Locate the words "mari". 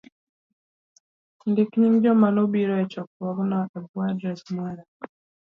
4.55-4.83